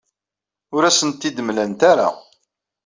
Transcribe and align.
Ur 0.75 0.83
asent-t-id-mlant 0.83 1.81
ara. 1.91 2.07